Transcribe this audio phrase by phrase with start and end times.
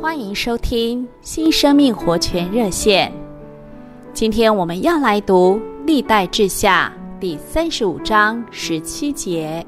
[0.00, 3.12] 欢迎收听新生命活泉热线。
[4.12, 9.64] 今天我们要来读《历代志下》第三十五章十七节。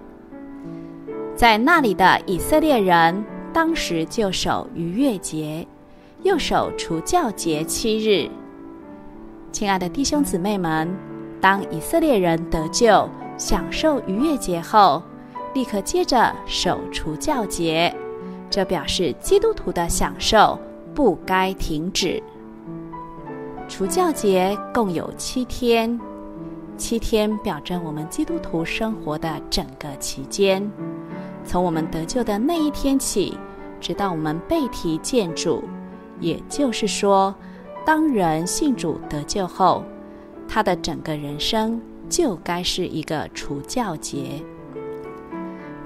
[1.35, 5.67] 在那里的以色列人，当时就守逾越节，
[6.23, 8.29] 又守除教节七日。
[9.51, 10.95] 亲爱的弟兄姊妹们，
[11.41, 15.03] 当以色列人得救、享受逾越节后，
[15.55, 17.95] 立刻接着守除教节，
[18.55, 20.57] 这表示基督徒的享受
[20.95, 22.23] 不该停止。
[23.69, 25.99] 除教节共有七天，
[26.77, 30.71] 七天表征我们基督徒生活的整个期间。
[31.45, 33.37] 从我们得救的那一天起，
[33.81, 35.65] 直到我们被提见主，
[36.21, 37.35] 也就是说，
[37.85, 39.83] 当人信主得救后，
[40.47, 44.41] 他的整个人生就该是一个除教节。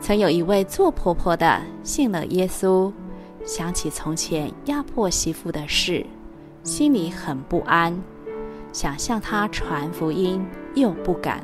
[0.00, 2.92] 曾有一位做婆婆的信了耶稣，
[3.44, 6.06] 想起从前压迫媳妇的事，
[6.62, 8.00] 心里很不安，
[8.72, 11.42] 想向她传福音又不敢，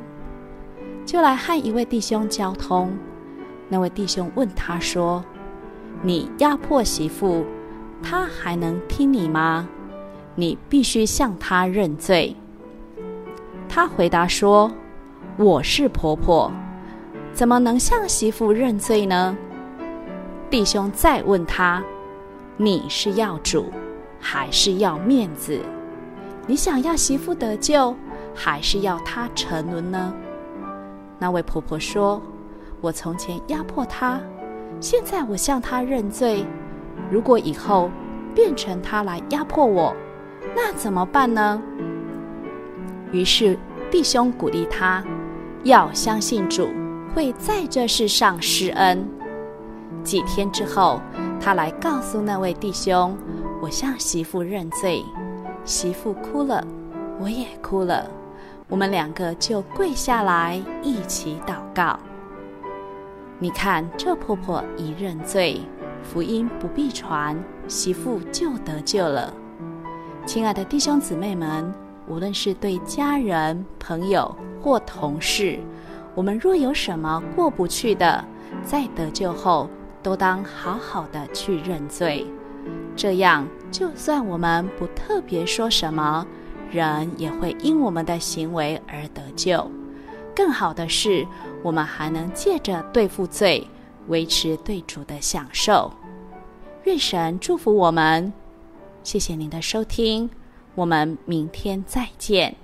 [1.05, 2.97] 就来和一位弟兄交通。
[3.67, 5.23] 那位弟兄问他说
[6.01, 7.45] ：“你压迫媳妇，
[8.01, 9.67] 她还能听你吗？
[10.35, 12.35] 你必须向她认罪。”
[13.67, 14.71] 他回答说
[15.37, 16.51] ：“我是婆婆，
[17.35, 19.37] 怎么能向媳妇认罪呢？”
[20.49, 21.83] 弟兄再问他
[22.57, 23.69] ：“你是要主，
[24.19, 25.59] 还是要面子？
[26.47, 27.95] 你想要媳妇得救，
[28.33, 30.11] 还是要她沉沦呢？”
[31.19, 32.19] 那位婆婆说。
[32.81, 34.19] 我从前压迫她，
[34.79, 36.45] 现在我向她认罪。
[37.09, 37.89] 如果以后
[38.35, 39.95] 变成她来压迫我，
[40.55, 41.59] 那怎么办呢？
[43.11, 43.57] 于是
[43.89, 45.03] 弟兄鼓励她，
[45.63, 46.69] 要相信主
[47.15, 49.07] 会在这世上施恩。
[50.03, 50.99] 几天之后，
[51.39, 53.17] 他来告诉那位弟兄
[53.63, 55.01] ：“我向媳妇认罪。”
[55.63, 56.61] 媳妇哭了，
[57.17, 58.11] 我也哭了，
[58.67, 61.97] 我们两个就跪下来一起祷告。
[63.39, 65.61] 你看，这婆婆一认罪，
[66.03, 69.33] 福音不必传，媳妇就得救了。
[70.25, 71.73] 亲爱的弟兄姊妹们，
[72.09, 75.57] 无论是对家人、朋友或同事，
[76.15, 78.23] 我们若有什么过不去的，
[78.63, 79.69] 在得救后
[80.01, 82.25] 都当好好的去认罪。
[82.95, 86.25] 这样，就算我们不特别说什么，
[86.71, 89.69] 人也会因我们的行为而得救。
[90.33, 91.27] 更好的是，
[91.61, 93.67] 我们还能借着对付罪，
[94.07, 95.91] 维持对主的享受。
[96.85, 98.31] 愿神祝福我们。
[99.03, 100.29] 谢谢您的收听，
[100.75, 102.55] 我们明天再见。